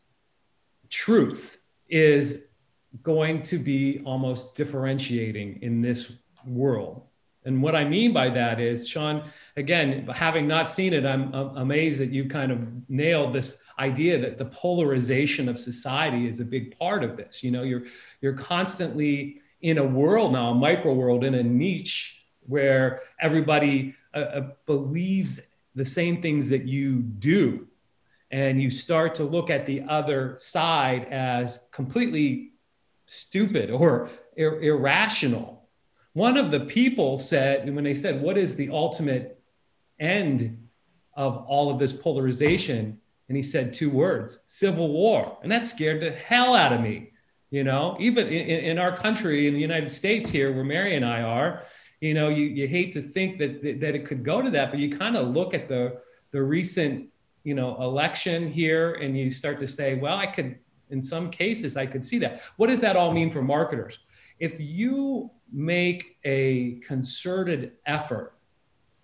truth 0.89 1.57
is 1.89 2.45
going 3.03 3.41
to 3.43 3.57
be 3.57 4.01
almost 4.05 4.55
differentiating 4.55 5.59
in 5.61 5.81
this 5.81 6.13
world. 6.45 7.03
And 7.45 7.61
what 7.61 7.75
I 7.75 7.85
mean 7.85 8.11
by 8.11 8.29
that 8.29 8.59
is, 8.59 8.87
Sean, 8.87 9.23
again, 9.55 10.05
having 10.07 10.47
not 10.47 10.69
seen 10.69 10.93
it, 10.93 11.05
I'm, 11.05 11.33
I'm 11.33 11.55
amazed 11.55 11.99
that 12.01 12.11
you 12.11 12.27
kind 12.27 12.51
of 12.51 12.59
nailed 12.89 13.33
this 13.33 13.61
idea 13.79 14.19
that 14.19 14.37
the 14.37 14.45
polarization 14.45 15.47
of 15.47 15.57
society 15.57 16.27
is 16.27 16.39
a 16.39 16.45
big 16.45 16.77
part 16.77 17.03
of 17.03 17.15
this. 17.15 17.43
You 17.43 17.51
know, 17.51 17.63
you're 17.63 17.83
you're 18.21 18.33
constantly 18.33 19.41
in 19.61 19.77
a 19.77 19.83
world 19.83 20.33
now, 20.33 20.49
a 20.49 20.55
micro 20.55 20.93
world, 20.93 21.23
in 21.23 21.35
a 21.35 21.43
niche 21.43 22.25
where 22.41 23.01
everybody 23.21 23.95
uh, 24.13 24.17
uh 24.17 24.51
believes 24.65 25.39
the 25.73 25.85
same 25.85 26.21
things 26.21 26.49
that 26.49 26.65
you 26.65 26.97
do 26.97 27.67
and 28.31 28.61
you 28.61 28.69
start 28.69 29.15
to 29.15 29.23
look 29.23 29.49
at 29.49 29.65
the 29.65 29.83
other 29.83 30.35
side 30.37 31.07
as 31.11 31.61
completely 31.71 32.51
stupid 33.05 33.69
or 33.69 34.09
ir- 34.35 34.61
irrational. 34.61 35.67
One 36.13 36.37
of 36.37 36.51
the 36.51 36.61
people 36.61 37.17
said, 37.17 37.73
when 37.73 37.83
they 37.83 37.95
said, 37.95 38.21
What 38.21 38.37
is 38.37 38.55
the 38.55 38.69
ultimate 38.69 39.41
end 39.99 40.67
of 41.13 41.37
all 41.47 41.69
of 41.69 41.79
this 41.79 41.93
polarization? 41.93 42.99
And 43.29 43.35
he 43.35 43.43
said 43.43 43.73
two 43.73 43.89
words 43.89 44.39
civil 44.45 44.89
war. 44.91 45.37
And 45.41 45.51
that 45.51 45.65
scared 45.65 46.01
the 46.01 46.11
hell 46.11 46.55
out 46.55 46.73
of 46.73 46.81
me. 46.81 47.11
You 47.49 47.63
know, 47.63 47.95
even 47.97 48.27
in, 48.27 48.59
in 48.65 48.77
our 48.77 48.97
country, 48.97 49.47
in 49.47 49.53
the 49.53 49.59
United 49.59 49.89
States 49.89 50.29
here, 50.29 50.51
where 50.51 50.65
Mary 50.65 50.95
and 50.95 51.05
I 51.05 51.21
are, 51.21 51.63
you 52.01 52.13
know, 52.13 52.27
you, 52.27 52.45
you 52.45 52.67
hate 52.67 52.91
to 52.93 53.01
think 53.01 53.37
that, 53.39 53.63
that 53.79 53.95
it 53.95 54.05
could 54.05 54.23
go 54.23 54.41
to 54.41 54.49
that, 54.51 54.69
but 54.69 54.79
you 54.79 54.95
kind 54.95 55.15
of 55.15 55.29
look 55.29 55.53
at 55.53 55.69
the, 55.69 56.01
the 56.31 56.43
recent 56.43 57.07
you 57.47 57.53
know 57.53 57.77
election 57.81 58.51
here 58.51 58.95
and 58.95 59.17
you 59.17 59.31
start 59.31 59.57
to 59.57 59.65
say 59.65 59.95
well 59.95 60.17
i 60.17 60.27
could 60.27 60.59
in 60.89 61.01
some 61.01 61.29
cases 61.31 61.77
i 61.77 61.85
could 61.85 62.03
see 62.03 62.19
that. 62.19 62.41
What 62.57 62.67
does 62.67 62.81
that 62.81 62.97
all 62.97 63.13
mean 63.13 63.31
for 63.31 63.41
marketers? 63.41 63.99
If 64.39 64.59
you 64.59 65.31
make 65.51 66.17
a 66.25 66.79
concerted 66.85 67.73
effort 67.85 68.33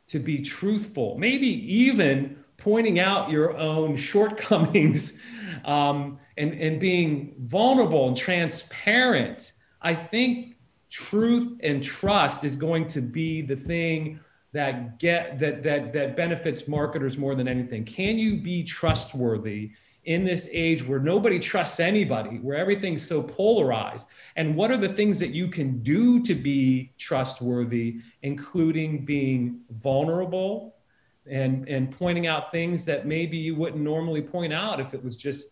to 0.08 0.20
be 0.20 0.42
truthful, 0.42 1.18
maybe 1.18 1.48
even 1.74 2.44
pointing 2.58 3.00
out 3.00 3.32
your 3.32 3.58
own 3.58 3.96
shortcomings 3.96 5.20
um, 5.66 6.20
and, 6.38 6.54
and 6.54 6.82
being 6.82 7.36
vulnerable 7.40 8.10
and 8.10 8.18
transparent, 8.18 9.54
I 9.82 9.96
think 9.96 10.58
truth 10.90 11.60
and 11.64 11.82
trust 11.82 12.44
is 12.44 12.58
going 12.58 12.88
to 12.88 13.02
be 13.02 13.42
the 13.42 13.56
thing 13.56 14.20
that 14.53 15.00
get 15.00 15.39
that 15.39 15.63
that 15.63 15.91
that 15.93 16.15
benefits 16.15 16.67
marketers 16.67 17.17
more 17.17 17.36
than 17.36 17.48
anything. 17.48 17.83
Can 17.83 18.17
you 18.17 18.38
be 18.38 18.63
trustworthy 18.63 19.72
in 20.05 20.24
this 20.24 20.48
age 20.51 20.86
where 20.86 21.00
nobody 21.00 21.39
trusts 21.39 21.79
anybody, 21.79 22.38
where 22.38 22.57
everything's 22.57 23.05
so 23.05 23.22
polarized? 23.22 24.07
And 24.36 24.55
what 24.55 24.69
are 24.69 24.77
the 24.77 24.89
things 24.89 25.19
that 25.19 25.29
you 25.29 25.48
can 25.48 25.81
do 25.81 26.22
to 26.24 26.36
be 26.36 26.91
trustworthy, 26.98 28.00
including 28.22 29.05
being 29.05 29.62
vulnerable 29.81 30.75
and, 31.25 31.67
and 31.69 31.89
pointing 31.89 32.27
out 32.27 32.51
things 32.51 32.86
that 32.86 33.07
maybe 33.07 33.38
you 33.38 33.55
wouldn't 33.55 33.81
normally 33.81 34.22
point 34.22 34.53
out 34.53 34.79
if 34.79 34.93
it 34.93 35.03
was 35.03 35.15
just, 35.15 35.51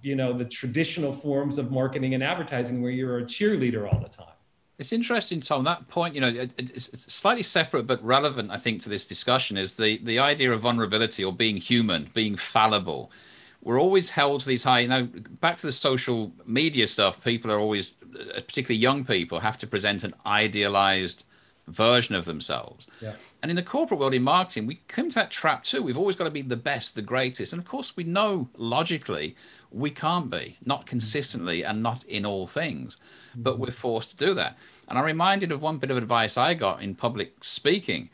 you 0.00 0.16
know, 0.16 0.32
the 0.32 0.46
traditional 0.46 1.12
forms 1.12 1.58
of 1.58 1.70
marketing 1.70 2.14
and 2.14 2.22
advertising 2.22 2.80
where 2.80 2.90
you're 2.90 3.18
a 3.18 3.24
cheerleader 3.24 3.92
all 3.92 4.00
the 4.00 4.08
time. 4.08 4.39
It's 4.80 4.92
interesting, 4.92 5.40
Tom. 5.40 5.62
That 5.64 5.86
point, 5.88 6.14
you 6.14 6.20
know, 6.20 6.48
it's 6.58 7.12
slightly 7.12 7.44
separate 7.44 7.86
but 7.86 8.02
relevant, 8.04 8.50
I 8.50 8.56
think, 8.56 8.82
to 8.82 8.88
this 8.88 9.06
discussion 9.06 9.56
is 9.56 9.74
the 9.74 9.98
the 9.98 10.18
idea 10.18 10.50
of 10.52 10.62
vulnerability 10.62 11.22
or 11.22 11.32
being 11.32 11.58
human, 11.58 12.10
being 12.14 12.34
fallible 12.34 13.12
we're 13.62 13.80
always 13.80 14.10
held 14.10 14.40
to 14.40 14.48
these 14.48 14.64
high. 14.64 14.80
You 14.80 14.88
know, 14.88 15.08
back 15.40 15.56
to 15.58 15.66
the 15.66 15.72
social 15.72 16.32
media 16.46 16.86
stuff. 16.86 17.22
People 17.22 17.52
are 17.52 17.58
always, 17.58 17.94
uh, 18.18 18.40
particularly 18.40 18.80
young 18.80 19.04
people, 19.04 19.40
have 19.40 19.58
to 19.58 19.66
present 19.66 20.04
an 20.04 20.14
idealized 20.24 21.24
version 21.66 22.14
of 22.14 22.24
themselves. 22.24 22.86
Yeah. 23.00 23.14
And 23.42 23.50
in 23.50 23.56
the 23.56 23.62
corporate 23.62 24.00
world, 24.00 24.14
in 24.14 24.22
marketing, 24.22 24.66
we 24.66 24.80
come 24.88 25.08
to 25.10 25.14
that 25.16 25.30
trap 25.30 25.62
too. 25.62 25.82
We've 25.82 25.98
always 25.98 26.16
got 26.16 26.24
to 26.24 26.30
be 26.30 26.42
the 26.42 26.56
best, 26.56 26.94
the 26.94 27.02
greatest, 27.02 27.52
and 27.52 27.60
of 27.60 27.68
course, 27.68 27.96
we 27.96 28.04
know 28.04 28.48
logically 28.56 29.36
we 29.72 29.90
can't 29.90 30.30
be, 30.30 30.56
not 30.64 30.86
consistently, 30.86 31.64
and 31.64 31.82
not 31.82 32.04
in 32.04 32.26
all 32.26 32.46
things. 32.46 32.96
But 33.36 33.58
we're 33.58 33.70
forced 33.70 34.10
to 34.10 34.16
do 34.16 34.34
that. 34.34 34.58
And 34.88 34.98
I'm 34.98 35.04
reminded 35.04 35.52
of 35.52 35.62
one 35.62 35.78
bit 35.78 35.90
of 35.90 35.96
advice 35.96 36.36
I 36.36 36.54
got 36.54 36.82
in 36.82 36.94
public 36.94 37.44
speaking 37.44 38.10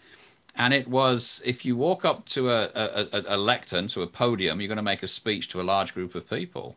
and 0.56 0.72
it 0.72 0.88
was 0.88 1.42
if 1.44 1.64
you 1.64 1.76
walk 1.76 2.04
up 2.04 2.26
to 2.26 2.50
a, 2.50 2.70
a, 2.74 3.22
a, 3.28 3.36
lectern, 3.36 3.88
to 3.88 4.02
a 4.02 4.06
podium, 4.06 4.60
you're 4.60 4.68
going 4.68 4.76
to 4.76 4.82
make 4.82 5.02
a 5.02 5.08
speech 5.08 5.48
to 5.48 5.60
a 5.60 5.62
large 5.62 5.92
group 5.92 6.14
of 6.14 6.28
people. 6.28 6.76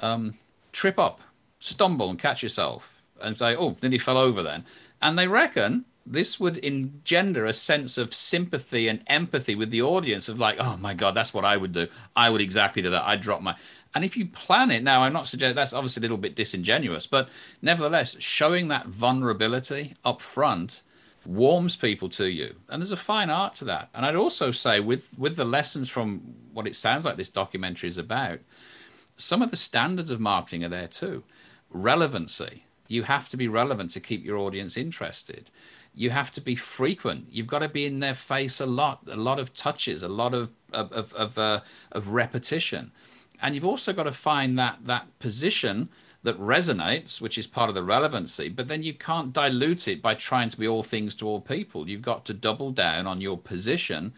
Um, 0.00 0.34
trip 0.72 0.98
up, 0.98 1.20
stumble, 1.58 2.10
and 2.10 2.18
catch 2.18 2.42
yourself, 2.42 3.02
and 3.22 3.36
say, 3.36 3.56
"Oh, 3.56 3.76
nearly 3.80 3.98
fell 3.98 4.18
over." 4.18 4.42
Then, 4.42 4.64
and 5.00 5.18
they 5.18 5.26
reckon 5.26 5.86
this 6.06 6.38
would 6.38 6.58
engender 6.58 7.46
a 7.46 7.54
sense 7.54 7.96
of 7.96 8.12
sympathy 8.12 8.88
and 8.88 9.02
empathy 9.06 9.54
with 9.54 9.70
the 9.70 9.80
audience 9.80 10.28
of 10.28 10.38
like, 10.38 10.56
"Oh 10.58 10.76
my 10.76 10.92
God, 10.92 11.14
that's 11.14 11.32
what 11.32 11.46
I 11.46 11.56
would 11.56 11.72
do. 11.72 11.88
I 12.14 12.28
would 12.28 12.42
exactly 12.42 12.82
do 12.82 12.90
that. 12.90 13.04
I'd 13.04 13.22
drop 13.22 13.40
my." 13.40 13.56
And 13.94 14.04
if 14.04 14.16
you 14.16 14.26
plan 14.26 14.70
it 14.70 14.82
now, 14.82 15.02
I'm 15.02 15.12
not 15.12 15.28
suggesting 15.28 15.54
that's 15.54 15.72
obviously 15.72 16.00
a 16.00 16.02
little 16.02 16.16
bit 16.16 16.34
disingenuous, 16.34 17.06
but 17.06 17.28
nevertheless, 17.62 18.16
showing 18.20 18.68
that 18.68 18.86
vulnerability 18.86 19.94
up 20.04 20.20
front 20.20 20.82
warms 21.24 21.76
people 21.76 22.08
to 22.10 22.26
you. 22.26 22.56
And 22.68 22.82
there's 22.82 22.92
a 22.92 22.96
fine 22.96 23.30
art 23.30 23.54
to 23.56 23.64
that. 23.66 23.88
And 23.94 24.04
i'd 24.04 24.16
also 24.16 24.50
say 24.50 24.80
with 24.80 25.18
with 25.18 25.36
the 25.36 25.44
lessons 25.44 25.88
from 25.88 26.34
what 26.52 26.66
it 26.66 26.76
sounds 26.76 27.04
like 27.04 27.16
this 27.16 27.30
documentary 27.30 27.88
is 27.88 27.98
about 27.98 28.40
some 29.16 29.42
of 29.42 29.50
the 29.50 29.56
standards 29.56 30.10
of 30.10 30.20
marketing 30.20 30.64
are 30.64 30.68
there 30.68 30.88
too. 30.88 31.22
Relevancy. 31.70 32.64
You 32.88 33.04
have 33.04 33.28
to 33.30 33.36
be 33.36 33.48
relevant 33.48 33.90
to 33.90 34.00
keep 34.00 34.24
your 34.24 34.38
audience 34.38 34.76
interested. 34.76 35.50
You 35.94 36.10
have 36.10 36.30
to 36.32 36.40
be 36.40 36.56
frequent. 36.56 37.28
You've 37.30 37.46
got 37.46 37.60
to 37.60 37.68
be 37.68 37.86
in 37.86 38.00
their 38.00 38.14
face 38.14 38.60
a 38.60 38.66
lot. 38.66 39.06
A 39.10 39.16
lot 39.16 39.38
of 39.38 39.54
touches 39.54 40.02
a 40.02 40.08
lot 40.08 40.34
of 40.34 40.50
of 40.72 41.12
of, 41.14 41.38
uh, 41.38 41.60
of 41.92 42.08
repetition 42.08 42.90
and 43.44 43.54
you've 43.54 43.66
also 43.66 43.92
got 43.92 44.04
to 44.04 44.12
find 44.12 44.58
that 44.58 44.78
that 44.84 45.18
position 45.18 45.90
that 46.22 46.40
resonates, 46.40 47.20
which 47.20 47.36
is 47.36 47.46
part 47.46 47.68
of 47.68 47.74
the 47.74 47.82
relevancy, 47.82 48.48
but 48.48 48.66
then 48.66 48.82
you 48.82 48.94
can't 48.94 49.34
dilute 49.34 49.86
it 49.86 50.00
by 50.00 50.14
trying 50.14 50.48
to 50.48 50.56
be 50.56 50.66
all 50.66 50.82
things 50.82 51.14
to 51.14 51.28
all 51.28 51.42
people. 51.42 51.86
You've 51.86 52.00
got 52.00 52.24
to 52.24 52.32
double 52.32 52.70
down 52.70 53.06
on 53.06 53.20
your 53.20 53.36
position 53.36 54.14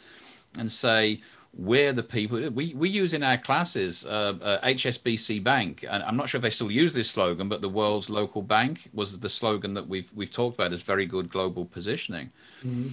and 0.56 0.70
say, 0.70 1.20
we're 1.52 1.92
the 1.92 2.02
people 2.02 2.38
we, 2.50 2.74
we 2.74 2.86
use 2.86 3.14
in 3.14 3.22
our 3.22 3.38
classes 3.38 4.04
uh, 4.04 4.34
uh, 4.42 4.60
hsbc 4.66 5.42
bank 5.42 5.86
and 5.88 6.02
i'm 6.02 6.14
not 6.14 6.28
sure 6.28 6.36
if 6.36 6.42
they 6.42 6.50
still 6.50 6.70
use 6.70 6.92
this 6.92 7.08
slogan 7.08 7.48
but 7.48 7.62
the 7.62 7.68
world's 7.68 8.10
local 8.10 8.42
bank 8.42 8.90
was 8.92 9.18
the 9.20 9.28
slogan 9.30 9.72
that 9.72 9.88
we've 9.88 10.12
we've 10.14 10.30
talked 10.30 10.54
about 10.54 10.70
as 10.70 10.82
very 10.82 11.06
good 11.06 11.30
global 11.30 11.64
positioning 11.64 12.30
mm-hmm. 12.62 12.88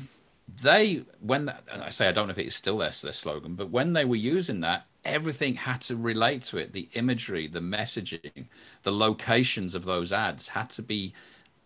they 0.62 1.04
when 1.20 1.44
that, 1.44 1.62
i 1.74 1.90
say 1.90 2.08
i 2.08 2.12
don't 2.14 2.28
know 2.28 2.32
if 2.32 2.38
it 2.38 2.48
is 2.48 2.56
still 2.56 2.78
their, 2.78 2.92
their 3.04 3.12
slogan 3.12 3.54
but 3.54 3.70
when 3.70 3.92
they 3.92 4.06
were 4.06 4.16
using 4.16 4.62
that 4.62 4.86
everything 5.06 5.56
had 5.56 5.82
to 5.82 5.96
relate 5.96 6.44
to 6.44 6.58
it. 6.58 6.74
The 6.74 6.90
imagery 6.94 7.48
the 7.48 7.60
messaging 7.60 8.46
the 8.84 8.92
locations 8.92 9.76
of 9.76 9.86
those 9.86 10.12
ads 10.12 10.50
had 10.50 10.70
to 10.72 10.82
be 10.82 11.14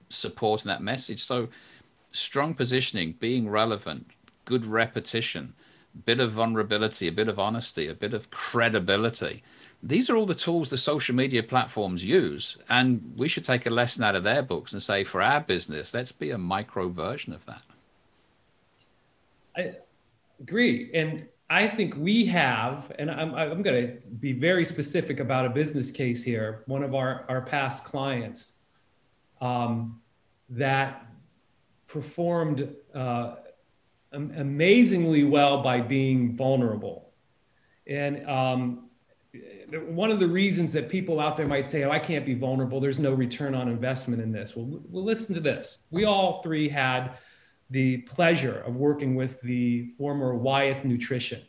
supporting 0.10 0.70
that 0.70 0.82
message. 0.82 1.24
So 1.24 1.50
strong 2.12 2.54
positioning 2.54 3.14
being 3.20 3.50
relevant 3.50 4.08
good 4.46 4.66
repetition 4.66 5.54
bit 6.06 6.20
of 6.20 6.32
vulnerability 6.32 7.08
a 7.08 7.12
bit 7.12 7.28
of 7.28 7.40
honesty 7.40 7.88
a 7.88 7.94
bit 7.94 8.14
of 8.14 8.30
credibility. 8.32 9.44
These 9.84 10.10
are 10.10 10.16
all 10.16 10.26
the 10.26 10.36
tools 10.36 10.70
the 10.70 10.78
social 10.78 11.16
media 11.16 11.44
platforms 11.44 12.06
use 12.06 12.58
and 12.70 13.14
we 13.18 13.28
should 13.28 13.46
take 13.46 13.66
a 13.66 13.70
lesson 13.70 14.04
out 14.04 14.16
of 14.16 14.24
their 14.24 14.42
books 14.42 14.74
and 14.74 14.82
say 14.82 15.04
for 15.04 15.22
our 15.22 15.42
business 15.42 15.94
let's 15.94 16.12
be 16.12 16.32
a 16.32 16.38
micro 16.38 16.88
version 16.88 17.34
of 17.34 17.46
that. 17.46 17.62
I 19.56 19.74
agree 20.40 20.92
and 20.94 21.28
I 21.50 21.68
think 21.68 21.96
we 21.96 22.26
have, 22.26 22.92
and 23.00 23.10
I'm, 23.10 23.34
I'm 23.34 23.62
going 23.62 24.00
to 24.02 24.10
be 24.10 24.34
very 24.34 24.66
specific 24.66 25.22
about 25.22 25.46
a 25.46 25.50
business 25.50 25.92
case 25.92 26.22
here. 26.22 26.64
One 26.68 26.84
of 26.84 26.94
our, 26.94 27.26
our 27.30 27.42
past 27.42 27.86
clients 27.86 28.54
um, 29.40 30.02
that 30.50 31.08
performed 31.88 32.76
uh, 32.94 33.36
amazingly 34.12 35.24
well 35.24 35.62
by 35.64 35.80
being 35.80 36.36
vulnerable. 36.36 37.14
And 37.86 38.28
um, 38.30 38.90
one 39.88 40.12
of 40.12 40.20
the 40.20 40.28
reasons 40.28 40.74
that 40.74 40.90
people 40.90 41.22
out 41.22 41.38
there 41.38 41.46
might 41.46 41.70
say, 41.70 41.84
oh, 41.86 41.92
I 41.92 42.00
can't 42.00 42.26
be 42.26 42.34
vulnerable, 42.34 42.82
there's 42.82 43.00
no 43.00 43.14
return 43.14 43.56
on 43.56 43.70
investment 43.70 44.22
in 44.22 44.34
this. 44.34 44.54
Well, 44.54 44.82
well 44.90 45.04
listen 45.04 45.34
to 45.36 45.42
this. 45.42 45.80
We 45.92 46.04
all 46.04 46.42
three 46.42 46.68
had 46.68 47.18
the 47.70 47.98
pleasure 48.00 48.64
of 48.66 48.76
working 48.76 49.16
with 49.16 49.42
the 49.42 49.90
former 49.98 50.36
Wyeth 50.36 50.86
Nutrition. 50.86 51.42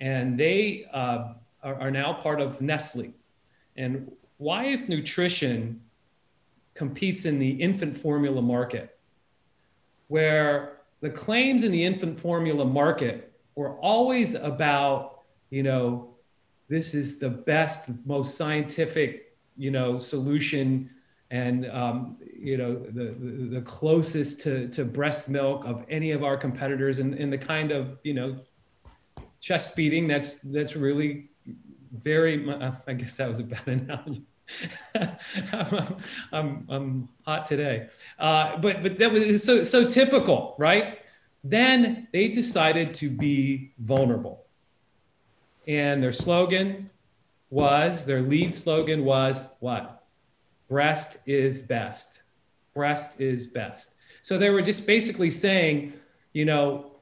And 0.00 0.38
they 0.38 0.86
uh, 0.92 1.34
are, 1.62 1.74
are 1.82 1.90
now 1.90 2.14
part 2.14 2.40
of 2.40 2.60
Nestle. 2.60 3.14
And 3.76 4.10
Wyeth 4.38 4.88
Nutrition 4.88 5.80
competes 6.74 7.24
in 7.24 7.38
the 7.38 7.50
infant 7.50 7.96
formula 7.96 8.42
market, 8.42 8.98
where 10.08 10.78
the 11.00 11.10
claims 11.10 11.64
in 11.64 11.70
the 11.70 11.84
infant 11.84 12.20
formula 12.20 12.64
market 12.64 13.32
were 13.54 13.78
always 13.78 14.34
about, 14.34 15.20
you 15.50 15.62
know, 15.62 16.14
this 16.68 16.94
is 16.94 17.18
the 17.18 17.28
best, 17.28 17.90
most 18.04 18.36
scientific, 18.36 19.36
you 19.56 19.70
know, 19.70 19.98
solution 19.98 20.90
and 21.30 21.70
um, 21.70 22.16
you 22.38 22.56
know 22.56 22.74
the, 22.74 23.14
the, 23.50 23.60
closest 23.62 24.40
to, 24.42 24.68
to 24.68 24.84
breast 24.84 25.28
milk 25.28 25.64
of 25.64 25.84
any 25.88 26.12
of 26.12 26.22
our 26.22 26.36
competitors 26.36 26.98
and, 26.98 27.14
and 27.14 27.32
the 27.32 27.38
kind 27.38 27.72
of 27.72 27.98
you 28.02 28.14
know 28.14 28.36
chest 29.40 29.74
beating 29.76 30.06
that's 30.06 30.34
that's 30.44 30.76
really 30.76 31.30
very 32.02 32.50
i 32.86 32.92
guess 32.92 33.16
that 33.16 33.28
was 33.28 33.38
a 33.38 33.44
bad 33.44 33.66
analogy. 33.66 34.22
I'm, 35.52 35.96
I'm, 36.32 36.66
I'm, 36.68 37.08
hot 37.24 37.46
today. 37.46 37.88
Uh, 38.18 38.58
but 38.58 38.82
but 38.82 38.98
that 38.98 39.10
was 39.10 39.42
so 39.42 39.64
so 39.64 39.88
typical 39.88 40.54
right? 40.58 40.98
Then 41.42 42.08
they 42.12 42.28
decided 42.28 42.92
to 42.94 43.08
be 43.08 43.72
vulnerable. 43.78 44.44
And 45.66 46.02
their 46.02 46.12
slogan 46.12 46.90
was 47.48 48.04
their 48.04 48.20
lead 48.20 48.54
slogan 48.54 49.04
was 49.04 49.42
what 49.60 50.03
breast 50.68 51.18
is 51.26 51.60
best. 51.60 52.22
Breast 52.74 53.20
is 53.20 53.46
best. 53.46 53.94
So 54.22 54.38
they 54.38 54.50
were 54.50 54.62
just 54.62 54.86
basically 54.86 55.30
saying, 55.30 55.92
you 56.32 56.44
know, 56.44 56.92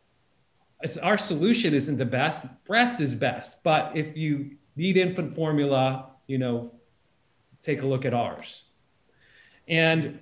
it's 0.82 0.96
our 0.96 1.16
solution 1.16 1.72
isn't 1.74 1.96
the 1.96 2.04
best. 2.04 2.44
Breast 2.64 3.00
is 3.00 3.14
best. 3.14 3.62
But 3.62 3.92
if 3.96 4.16
you 4.16 4.56
need 4.76 4.96
infant 4.96 5.34
formula, 5.34 6.10
you 6.26 6.38
know, 6.38 6.72
take 7.62 7.82
a 7.82 7.86
look 7.86 8.04
at 8.04 8.12
ours. 8.12 8.62
And 9.68 10.20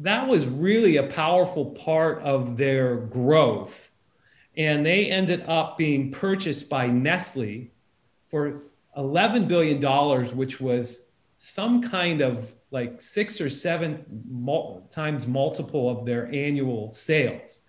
that 0.00 0.26
was 0.26 0.46
really 0.46 0.96
a 0.96 1.04
powerful 1.04 1.66
part 1.66 2.20
of 2.22 2.56
their 2.56 2.96
growth. 2.96 3.90
And 4.56 4.84
they 4.84 5.06
ended 5.06 5.44
up 5.46 5.78
being 5.78 6.10
purchased 6.10 6.68
by 6.68 6.88
Nestle 6.88 7.70
for 8.30 8.62
$11 8.96 9.46
billion, 9.46 9.80
which 10.36 10.60
was 10.60 11.04
some 11.36 11.82
kind 11.82 12.20
of 12.20 12.52
like 12.70 13.00
six 13.00 13.40
or 13.40 13.50
seven 13.50 14.04
mul- 14.28 14.86
times 14.90 15.26
multiple 15.26 15.88
of 15.90 16.06
their 16.06 16.26
annual 16.32 16.88
sales. 16.88 17.60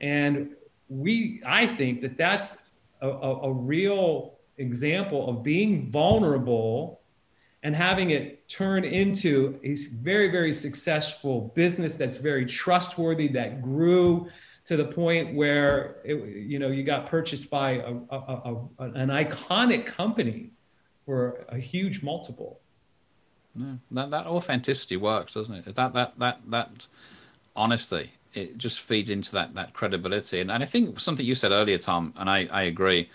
And 0.00 0.54
we, 0.88 1.42
I 1.44 1.66
think 1.66 2.00
that 2.02 2.16
that's 2.16 2.58
a, 3.00 3.08
a, 3.08 3.40
a 3.42 3.52
real 3.52 4.38
example 4.58 5.28
of 5.28 5.42
being 5.42 5.90
vulnerable 5.90 7.00
and 7.62 7.74
having 7.74 8.10
it 8.10 8.46
turn 8.48 8.84
into 8.84 9.58
a 9.64 9.74
very, 10.02 10.30
very 10.30 10.52
successful 10.52 11.52
business 11.54 11.96
that's 11.96 12.18
very 12.18 12.44
trustworthy, 12.44 13.26
that 13.28 13.62
grew 13.62 14.28
to 14.66 14.76
the 14.76 14.84
point 14.84 15.34
where 15.34 15.96
it, 16.04 16.14
you 16.36 16.58
know 16.58 16.68
you 16.68 16.82
got 16.82 17.06
purchased 17.06 17.50
by 17.50 17.72
a, 17.72 17.94
a, 18.10 18.16
a, 18.18 18.84
an 18.84 19.08
iconic 19.08 19.86
company 19.86 20.50
for 21.04 21.44
a 21.48 21.58
huge 21.58 22.02
multiple. 22.02 22.60
No, 23.54 23.78
that 23.92 24.10
that 24.10 24.26
authenticity 24.26 24.96
works, 24.96 25.34
doesn't 25.34 25.54
it? 25.54 25.74
That 25.74 25.92
that 25.92 26.18
that 26.18 26.40
that 26.48 26.88
honesty 27.56 28.12
it 28.34 28.58
just 28.58 28.80
feeds 28.80 29.10
into 29.10 29.32
that 29.32 29.54
that 29.54 29.72
credibility. 29.72 30.40
And, 30.40 30.50
and 30.50 30.62
I 30.62 30.66
think 30.66 31.00
something 31.00 31.24
you 31.24 31.34
said 31.34 31.52
earlier, 31.52 31.78
Tom, 31.78 32.12
and 32.16 32.28
I, 32.28 32.48
I 32.50 32.62
agree, 32.62 33.08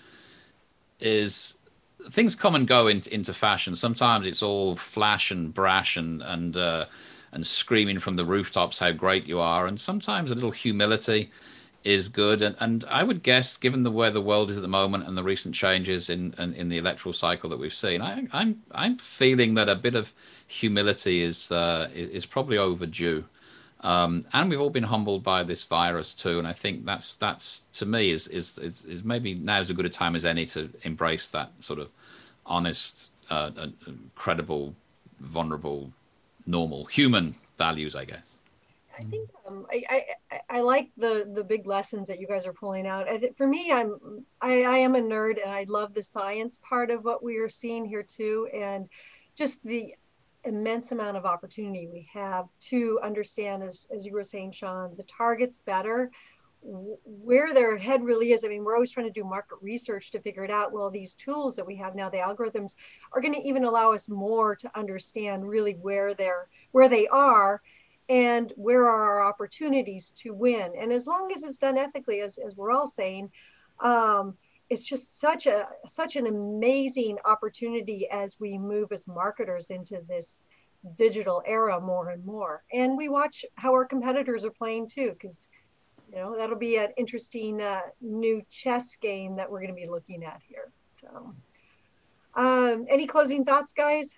is 1.00 1.58
things 2.10 2.36
come 2.36 2.56
and 2.56 2.68
go 2.68 2.88
in, 2.88 3.04
into 3.12 3.34
fashion. 3.34 3.76
Sometimes 3.76 4.26
it's 4.26 4.42
all 4.42 4.76
flash 4.76 5.32
and 5.32 5.54
brash 5.54 5.98
and 5.98 6.22
and 6.22 6.58
uh, 6.58 6.86
and 7.32 7.46
screaming 7.46 8.00
from 8.00 8.16
the 8.16 8.26
rooftops 8.26 8.80
how 8.80 8.92
great 8.92 9.28
you 9.28 9.40
are, 9.40 9.68
and 9.68 9.80
sometimes 9.80 10.32
a 10.32 10.36
little 10.36 10.52
humility 10.52 11.30
is 11.84 12.10
good. 12.10 12.42
And, 12.42 12.56
and 12.60 12.86
I 12.90 13.04
would 13.04 13.24
guess, 13.24 13.58
given 13.58 13.84
the 13.84 13.92
where 13.92 14.12
the 14.12 14.22
world 14.22 14.52
is 14.52 14.58
at 14.58 14.62
the 14.62 14.68
moment 14.68 15.08
and 15.08 15.18
the 15.18 15.24
recent 15.24 15.56
changes 15.56 16.10
in 16.10 16.34
in, 16.38 16.54
in 16.54 16.70
the 16.70 16.78
electoral 16.78 17.14
cycle 17.14 17.50
that 17.50 17.60
we've 17.60 17.74
seen, 17.74 18.02
I, 18.02 18.20
am 18.20 18.30
I'm, 18.32 18.64
I'm 18.72 18.98
feeling 18.98 19.54
that 19.56 19.70
a 19.70 19.76
bit 19.76 19.96
of 19.96 20.14
humility 20.48 21.22
is 21.22 21.52
uh, 21.52 21.90
is 21.94 22.26
probably 22.26 22.58
overdue. 22.58 23.26
Um, 23.82 24.26
and 24.34 24.50
we've 24.50 24.60
all 24.60 24.70
been 24.70 24.84
humbled 24.84 25.24
by 25.24 25.44
this 25.44 25.64
virus 25.64 26.14
too, 26.14 26.38
and 26.38 26.48
I 26.48 26.52
think 26.54 26.84
that's 26.84 27.14
that's 27.14 27.62
to 27.74 27.86
me 27.86 28.12
is 28.12 28.28
is 28.28 28.58
is, 28.58 28.84
is 28.84 29.04
maybe 29.04 29.34
now 29.34 29.60
as 29.60 29.72
good 29.72 29.86
a 29.86 29.90
time 29.90 30.16
as 30.16 30.26
any 30.26 30.46
to 30.48 30.70
embrace 30.84 31.30
that 31.30 31.52
sort 31.62 31.80
of 31.80 31.90
honest, 32.46 33.10
uh, 33.30 33.52
uh, 33.58 33.68
credible, 34.16 34.76
vulnerable, 35.22 35.94
normal 36.46 36.86
human 36.86 37.36
values, 37.58 37.96
I 37.96 38.06
guess. 38.06 38.24
I 38.98 39.04
think 39.04 39.30
um, 39.48 39.66
I, 39.72 39.84
I, 39.90 40.29
I 40.50 40.62
like 40.62 40.90
the 40.98 41.30
the 41.34 41.44
big 41.44 41.68
lessons 41.68 42.08
that 42.08 42.20
you 42.20 42.28
guys 42.28 42.48
are 42.48 42.54
pulling 42.54 42.88
out. 42.88 43.08
For 43.38 43.46
me, 43.46 43.72
I'm 43.72 44.26
I, 44.42 44.64
I 44.64 44.78
am 44.80 44.96
a 44.96 45.02
nerd 45.02 45.42
and 45.42 45.52
I 45.52 45.66
love 45.68 45.94
the 45.94 46.02
science 46.02 46.60
part 46.68 46.90
of 46.90 47.04
what 47.04 47.24
we 47.24 47.38
are 47.38 47.50
seeing 47.50 47.86
here 47.86 48.04
too, 48.04 48.48
and 48.54 48.90
just 49.36 49.64
the 49.64 49.96
immense 50.46 50.92
amount 50.92 51.18
of 51.18 51.26
opportunity 51.26 51.88
we 51.92 52.10
have 52.12 52.48
to 52.62 53.00
understand, 53.04 53.62
as 53.62 53.88
as 53.94 54.06
you 54.06 54.14
were 54.14 54.24
saying, 54.24 54.52
Sean, 54.52 54.96
the 54.98 55.04
targets 55.04 55.60
better, 55.60 56.10
where 56.62 57.54
their 57.54 57.78
head 57.78 58.04
really 58.04 58.32
is. 58.32 58.44
I 58.44 58.48
mean, 58.48 58.64
we're 58.64 58.74
always 58.74 58.92
trying 58.92 59.08
to 59.08 59.14
do 59.14 59.24
market 59.24 59.60
research 59.62 60.10
to 60.12 60.20
figure 60.20 60.44
it 60.44 60.52
out. 60.52 60.74
Well, 60.74 60.90
these 60.90 61.14
tools 61.14 61.56
that 61.58 61.68
we 61.68 61.76
have 61.76 61.94
now, 61.94 62.10
the 62.10 62.18
algorithms, 62.18 62.74
are 63.14 63.22
going 63.22 63.36
to 63.36 63.48
even 63.48 63.66
allow 63.66 63.94
us 63.94 64.10
more 64.10 64.56
to 64.56 64.78
understand 64.78 65.48
really 65.48 65.74
where 65.74 66.16
they're 66.16 66.48
where 66.72 66.90
they 66.90 67.08
are 67.08 67.62
and 68.10 68.52
where 68.56 68.88
are 68.88 69.04
our 69.04 69.24
opportunities 69.24 70.12
to 70.18 70.34
win? 70.34 70.74
And 70.78 70.92
as 70.92 71.06
long 71.06 71.32
as 71.32 71.44
it's 71.44 71.58
done 71.58 71.78
ethically 71.78 72.22
as, 72.22 72.40
as 72.40 72.56
we're 72.56 72.72
all 72.72 72.88
saying 72.88 73.32
um, 73.80 74.36
it's 74.70 74.84
just 74.84 75.20
such 75.20 75.48
a 75.48 75.68
such 75.88 76.16
an 76.16 76.28
amazing 76.28 77.18
opportunity 77.26 78.08
as 78.10 78.40
we 78.40 78.58
move 78.58 78.92
as 78.92 79.06
marketers 79.08 79.70
into 79.70 80.02
this 80.08 80.46
digital 80.98 81.42
era 81.46 81.80
more 81.80 82.10
and 82.10 82.26
more. 82.26 82.64
And 82.74 82.98
we 82.98 83.10
watch 83.10 83.46
how 83.56 83.72
our 83.72 83.86
competitors 83.86 84.46
are 84.46 84.52
playing 84.52 84.90
too 84.90 85.12
because 85.12 85.48
you 86.10 86.18
know 86.18 86.36
that'll 86.38 86.58
be 86.58 86.78
an 86.78 86.90
interesting 86.98 87.62
uh, 87.62 87.82
new 88.02 88.42
chess 88.50 88.96
game 88.96 89.36
that 89.36 89.50
we're 89.50 89.60
going 89.62 89.74
to 89.74 89.80
be 89.80 89.88
looking 89.88 90.24
at 90.24 90.42
here 90.48 90.72
so. 91.00 91.34
Um, 92.36 92.86
any 92.90 93.08
closing 93.08 93.44
thoughts 93.44 93.74
guys 93.74 94.14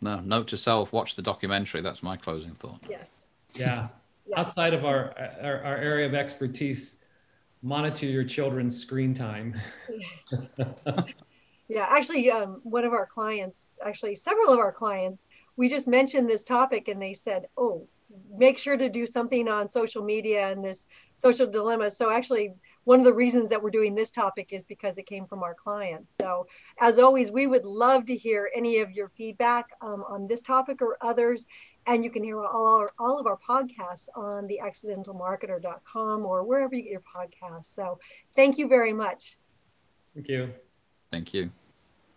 no, 0.00 0.20
note 0.20 0.48
to 0.48 0.56
self: 0.56 0.92
watch 0.92 1.16
the 1.16 1.22
documentary. 1.22 1.80
That's 1.80 2.02
my 2.02 2.16
closing 2.16 2.52
thought. 2.52 2.84
Yes. 2.88 3.22
Yeah. 3.54 3.88
yes. 4.26 4.38
Outside 4.38 4.74
of 4.74 4.84
our, 4.84 5.14
our, 5.42 5.62
our 5.62 5.76
area 5.76 6.06
of 6.06 6.14
expertise, 6.14 6.96
monitor 7.62 8.06
your 8.06 8.24
children's 8.24 8.76
screen 8.76 9.14
time. 9.14 9.58
yeah, 11.68 11.86
actually, 11.88 12.30
um, 12.30 12.60
one 12.62 12.84
of 12.84 12.92
our 12.92 13.06
clients, 13.06 13.78
actually 13.84 14.14
several 14.14 14.52
of 14.52 14.58
our 14.58 14.72
clients, 14.72 15.26
we 15.56 15.68
just 15.68 15.88
mentioned 15.88 16.28
this 16.28 16.44
topic 16.44 16.88
and 16.88 17.00
they 17.00 17.14
said, 17.14 17.46
"Oh, 17.56 17.88
make 18.36 18.58
sure 18.58 18.76
to 18.76 18.88
do 18.88 19.06
something 19.06 19.48
on 19.48 19.68
social 19.68 20.04
media 20.04 20.50
and 20.50 20.64
this 20.64 20.86
social 21.14 21.46
dilemma." 21.46 21.90
So 21.90 22.10
actually, 22.10 22.54
one 22.84 22.98
of 22.98 23.04
the 23.04 23.12
reasons 23.12 23.48
that 23.50 23.62
we're 23.62 23.70
doing 23.70 23.94
this 23.94 24.10
topic 24.10 24.52
is 24.52 24.64
because 24.64 24.98
it 24.98 25.06
came 25.06 25.26
from 25.26 25.42
our 25.42 25.54
clients. 25.54 26.14
So 26.20 26.46
as 26.80 26.98
always, 26.98 27.30
we 27.30 27.46
would 27.46 27.64
love 27.64 28.06
to 28.06 28.16
hear 28.16 28.50
any 28.54 28.78
of 28.78 28.90
your 28.92 29.10
feedback 29.16 29.66
um, 29.80 30.04
on 30.08 30.26
this 30.26 30.42
topic 30.42 30.80
or 30.82 30.96
others. 31.00 31.46
And 31.86 32.02
you 32.02 32.10
can 32.10 32.22
hear 32.22 32.40
all, 32.40 32.66
our, 32.66 32.92
all 32.98 33.18
of 33.18 33.26
our 33.26 33.38
podcasts 33.38 34.08
on 34.14 34.46
the 34.46 34.60
accidentalmarketer.com 34.62 36.24
or 36.24 36.44
wherever 36.44 36.74
you 36.74 36.82
get 36.82 36.92
your 36.92 37.02
podcasts. 37.02 37.74
So 37.74 37.98
thank 38.34 38.58
you 38.58 38.68
very 38.68 38.92
much. 38.92 39.36
Thank 40.14 40.28
you. 40.28 40.52
Thank 41.10 41.34
you. 41.34 41.50